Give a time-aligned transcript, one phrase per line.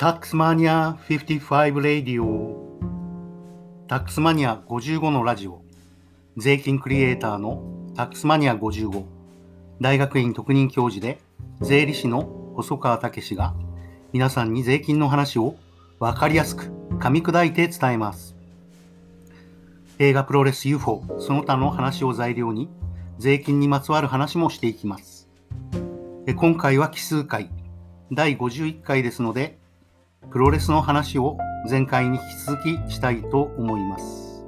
[0.00, 2.80] タックスマニア55レディオ
[3.86, 5.60] タックスマニア55のラジオ
[6.38, 7.62] 税金クリエイターの
[7.94, 9.04] タックスマニア55
[9.78, 11.20] 大学院特任教授で
[11.60, 12.22] 税理士の
[12.56, 13.54] 細川武史が
[14.14, 15.56] 皆さんに税金の話を
[15.98, 18.34] わかりやすく噛み砕いて伝えます
[19.98, 22.70] 映画プロレス UFO その他の話を材料に
[23.18, 25.28] 税金にまつわる話もしていきます
[26.36, 27.50] 今回は奇数回
[28.10, 29.59] 第51回ですので
[30.28, 31.38] プロレスの話を
[31.68, 34.44] 前回に引き続きしたいと思います。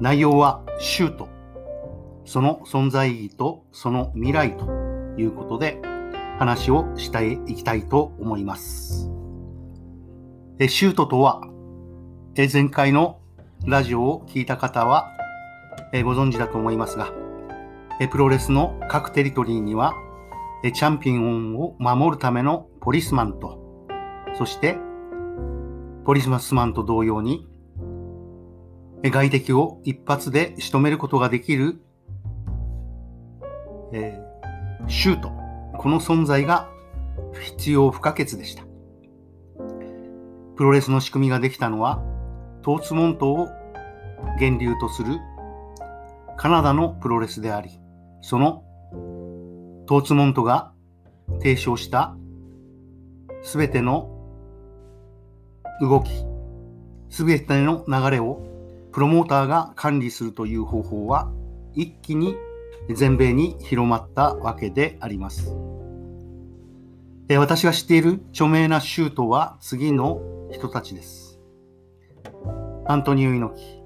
[0.00, 1.28] 内容はシュート、
[2.24, 4.64] その存在意義とその未来と
[5.18, 5.80] いうことで
[6.38, 9.08] 話をしていきたいと思います。
[10.68, 11.42] シュートとは、
[12.34, 13.20] 前回の
[13.66, 15.06] ラジオを聞いた方は
[16.02, 17.12] ご存知だと思いますが、
[18.10, 19.92] プロレスの各テリトリーには
[20.64, 23.64] チャンピオンを守るためのポリスマンと
[24.36, 24.78] そして、
[26.04, 27.48] ポリスマスマンと同様に、
[29.02, 31.80] 外敵を一発で仕留めることができる、
[33.92, 35.30] えー、シュート。
[35.78, 36.68] この存在が
[37.40, 38.64] 必要不可欠でした。
[40.56, 42.02] プロレスの仕組みができたのは、
[42.62, 43.48] トーツモントを
[44.40, 45.18] 源流とする
[46.36, 47.78] カナダのプロレスであり、
[48.20, 48.64] その
[49.86, 50.72] トーツモントが
[51.38, 52.16] 提唱した
[53.42, 54.15] すべての
[55.80, 56.10] 動き、
[57.10, 58.42] すべての流れを
[58.92, 61.30] プロモーターが管理するという方法は
[61.74, 62.36] 一気に
[62.94, 65.54] 全米に広まったわけであります。
[67.28, 70.20] 私が知っている著名なシュートは次の
[70.52, 71.40] 人たちです。
[72.86, 73.82] アントニオ猪木、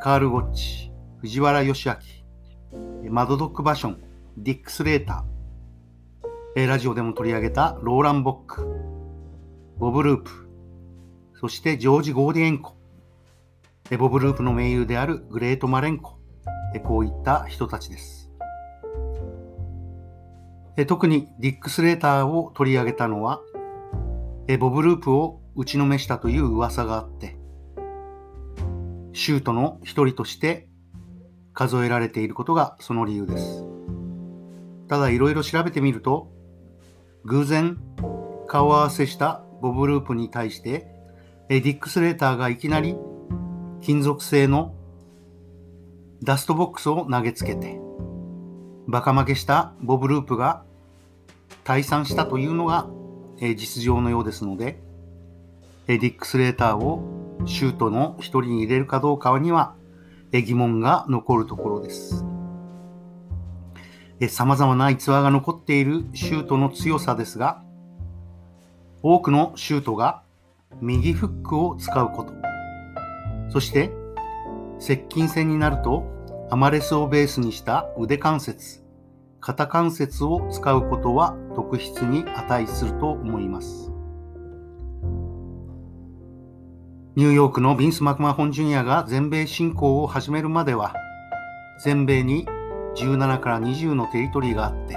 [0.00, 4.02] カール・ゴッチ、藤原義明、マドドック・バション、
[4.38, 8.66] ディック・スレーター、ラジオでも取り上げたローラン・ボック、
[9.78, 10.49] ボブ・ループ、
[11.40, 12.74] そしてジョージ・ゴーディエンコ、
[13.98, 16.18] ボブループの盟友であるグレート・マレンコ、
[16.84, 18.30] こういった人たちです。
[20.86, 23.40] 特にディック・スレーターを取り上げたのは、
[24.58, 27.38] ボブループを打ちのめしたという噂があって、
[29.14, 30.68] シュートの一人として
[31.54, 33.64] 数えられていることがその理由です。
[34.88, 36.30] ただいろいろ調べてみると、
[37.24, 37.78] 偶然
[38.46, 40.99] 顔合わせしたボブループに対して
[41.58, 42.96] ディック・スレーターがいきなり
[43.80, 44.72] 金属製の
[46.22, 47.80] ダストボックスを投げつけて、
[48.86, 50.62] バカ負けしたボブ・ループが
[51.64, 52.88] 退散したというのが
[53.40, 54.80] え実情のようですので、
[55.88, 57.02] ディック・スレーターを
[57.46, 59.74] シュートの一人に入れるかどうかには
[60.30, 62.24] え疑問が残るところです。
[64.28, 67.64] 様々な逸話が残っているシュートの強さですが、
[69.02, 70.22] 多くのシュートが
[70.80, 72.32] 右フックを使うこと。
[73.48, 73.92] そして、
[74.78, 76.04] 接近戦になると、
[76.50, 78.82] アマレスをベースにした腕関節、
[79.40, 83.92] 肩関節を使うことは特筆に値すると思います。
[87.16, 90.94] ニューヨークのビンス・マクマホン・ジュニアが全米侵攻を始めるまでは、
[91.84, 92.46] 全米に
[92.96, 94.96] 17から20のテリトリーがあって、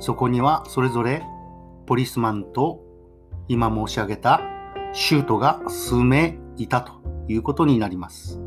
[0.00, 1.24] そこにはそれぞれ
[1.86, 2.80] ポリスマンと
[3.48, 4.40] 今申し上げた
[4.98, 6.92] シュートが数名いたと
[7.28, 8.40] いうことになります。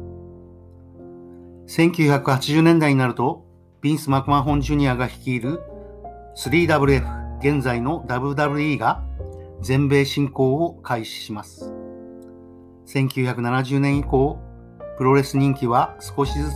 [1.68, 3.46] 1980年代になると、
[3.82, 5.62] ビンス・マクマホン・ジュニアが率いる
[6.36, 9.04] WWF、現在の WWE が
[9.62, 11.72] 全米進行を開始します。
[12.88, 14.40] 1970年以降、
[14.98, 16.54] プロレス人気は少しずつ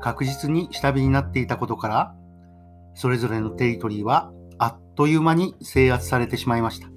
[0.00, 2.14] 確実に下火になっていたことから、
[2.94, 6.93] それぞれのテリトリーはあっという間に制圧されてしまいました。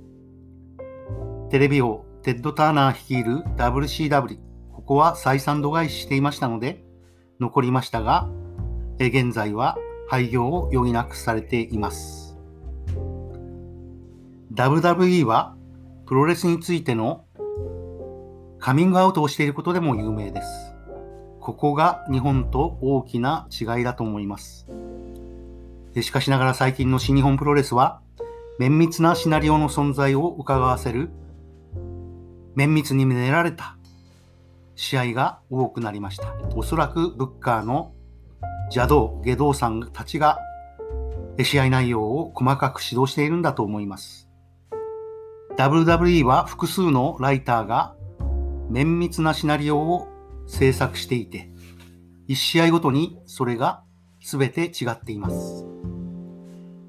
[1.49, 4.37] テレビ王テッド・ターナー率いる WCW、
[4.73, 6.83] ここは採算度外視していましたので、
[7.39, 8.27] 残りましたが、
[8.99, 9.77] 現在は
[10.09, 12.37] 廃業を余儀なくされています。
[14.55, 15.55] WWE は
[16.05, 17.23] プロレスについての
[18.59, 20.75] カミングアウトをしていることでも有名です。
[21.39, 24.67] ここが日本と大きな違いだと思います。
[26.01, 28.01] しかしながら最近の新日本プロレスは
[28.59, 31.09] 綿密なシナリオの存在を伺わせる
[32.57, 33.77] 綿密に練られた
[34.73, 36.33] 試合が多くなりました。
[36.55, 37.93] おそらくブッカーの
[38.71, 40.39] 邪道、下道さんたちが
[41.43, 44.27] 試合内容を細かく指導しているんだと思います。
[45.55, 47.95] WWE は複数のライターが
[48.71, 50.07] 綿密なシナリオを
[50.47, 51.51] 制作していて、
[52.27, 53.83] 1試合ごとにそれが
[54.19, 55.63] 全て違っています。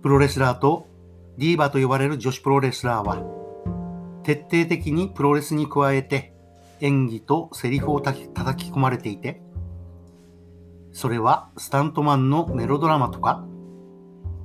[0.02, 0.88] プロレスラーと
[1.36, 3.37] ディーバと呼ばれる女子プロレスラーは
[4.28, 6.34] 徹底的にプロレスに加えて
[6.80, 9.40] 演技とセリフを叩き込まれていて、
[10.92, 13.46] それはスタントマンのメロドラマとか、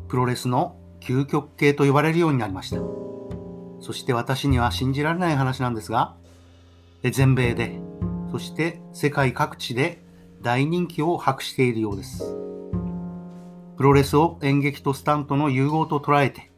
[0.07, 2.77] プロレスの究極系と呼ばれるようになりました。
[3.81, 6.15] そして私には信じられない話なんですが、
[7.03, 7.81] 全米で、
[8.31, 10.01] そして世界各地で
[10.41, 12.23] 大人気を博しているようです。
[13.75, 16.53] プロレスを演劇とスタントの融合と捉えて、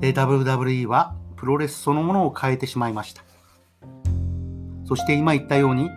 [0.00, 3.24] WWE はプロレスそのものを変えてしまいました。
[4.84, 5.90] そして今言ったように、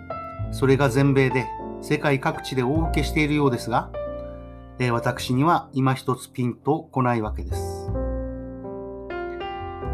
[0.51, 1.45] それが全米で
[1.83, 3.91] 世界各地で大受けしているようですが、
[4.79, 7.91] え私には今一つピンとこないわけです。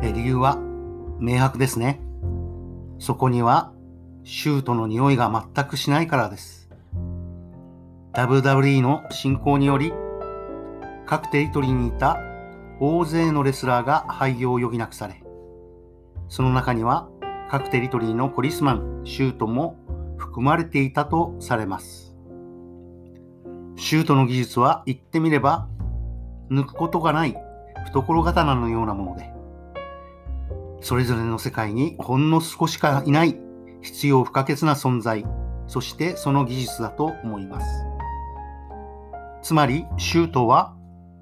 [0.01, 0.57] え理由は
[1.19, 2.00] 明白ですね。
[2.97, 3.74] そこには
[4.24, 6.69] シュートの匂いが全くしないからです。
[8.13, 9.92] WWE の進行により、
[11.06, 12.19] 各テリトリーにいた
[12.80, 15.20] 大勢のレスラーが廃業を余儀なくされ、
[16.31, 17.10] その中には
[17.50, 19.75] 各テリトリーのポリスマン、シュートも
[20.16, 22.16] 含まれていたとされます。
[23.75, 25.68] シュートの技術は言ってみれば、
[26.50, 27.36] 抜くことがない
[27.88, 29.30] 懐刀のようなもので、
[30.80, 33.38] それぞれの世界にほんの少しかいない
[33.81, 35.25] 必要不可欠な存在、
[35.68, 37.68] そしてその技術だと思います。
[39.42, 40.78] つまり、シュートは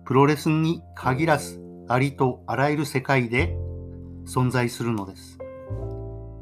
[0.05, 3.57] プロレスに限らず、ありとあらゆる世界で
[4.29, 5.39] 存在するのです。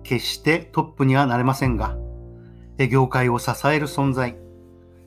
[0.04, 1.98] 決してトップにはなれませんが、
[2.92, 4.38] 業界を支える存在、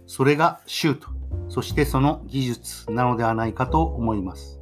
[0.06, 1.08] それがシュート、
[1.48, 4.60] そしてその技術なのではないかと思います。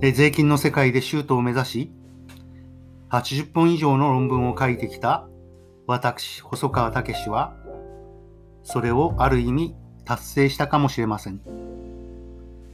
[0.00, 1.92] 税金の世界でシュートを目指し、
[3.10, 5.28] 80本以上の論文を書いてきた
[5.86, 7.54] 私、細川武は、
[8.64, 11.40] それをある意味達成したかもしれません。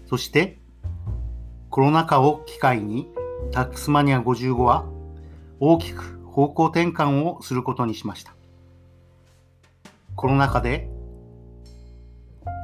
[0.06, 0.60] そして、
[1.68, 3.08] コロナ禍を機会に
[3.50, 4.86] タックスマニア55は
[5.60, 8.34] 大きく方向転換をすることにしました。
[10.16, 10.88] コロナ禍で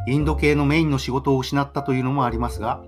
[0.06, 2.82] インド系のメインの仕事を失ったというのもありますが、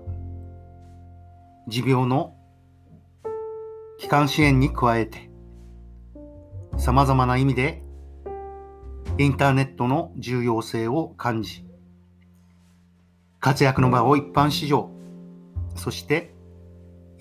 [1.67, 2.35] 持病の
[3.99, 5.29] 気管支炎に加えて、
[6.77, 7.83] 様々な意味で
[9.19, 11.63] インターネットの重要性を感じ、
[13.39, 14.89] 活躍の場を一般市場、
[15.75, 16.33] そして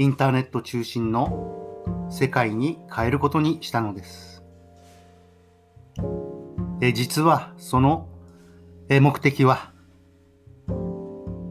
[0.01, 4.43] インターネット中心の世界に変えることにしたのです。
[6.81, 8.09] え実はその
[8.89, 9.73] 目的は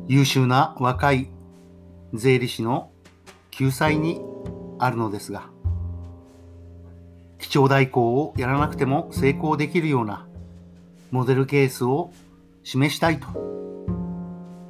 [0.07, 1.29] 優秀な若い
[2.15, 2.89] 税理士の
[3.51, 4.19] 救済に
[4.79, 5.43] あるのですが、
[7.37, 10.27] 基調代行をやらなくても成功できるような
[11.11, 12.11] モデルケースを
[12.63, 13.27] 示したいと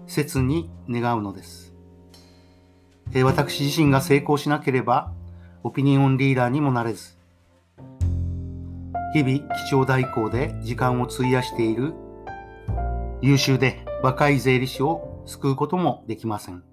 [0.05, 1.68] 切に願うのです。
[3.13, 5.11] 私自身が成功しなければ
[5.63, 7.17] オピニオンリーダーにもなれず、
[9.13, 11.93] 日々基調代行で時間を費やしている
[13.21, 16.63] 優秀で若い税理士を救うこともできません。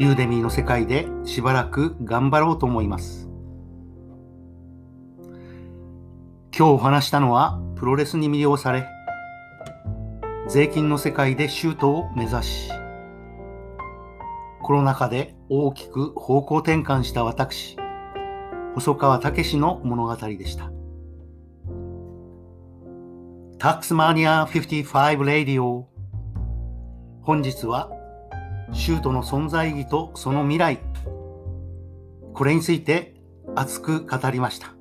[0.00, 3.28] ユーデミーの世界でしばらく頑張ろうと思います。
[6.56, 8.86] 今日お話したのはプロレスに魅了され、
[10.48, 12.70] 税金の世界でシュートを目指し、
[14.68, 17.78] コロナ禍で大きく方向転換した私、
[18.74, 20.70] 細川武の物語でした。
[23.56, 25.88] タックスマニア55レディオ
[27.22, 27.90] 本日は
[28.74, 30.80] シュートの存在意義とその未来、
[32.34, 33.14] これについて
[33.56, 34.74] 熱く語りました。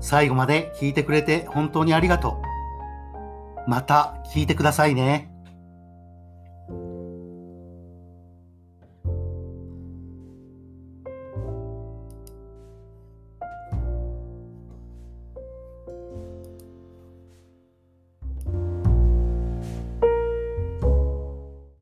[0.00, 2.40] 最後まで聞いてくれて本当にありがと
[3.66, 3.70] う。
[3.70, 5.35] また聞いてくださいね。